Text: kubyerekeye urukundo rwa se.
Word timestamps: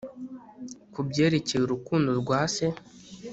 kubyerekeye 0.93 1.61
urukundo 1.63 2.09
rwa 2.21 2.39
se. 2.53 2.65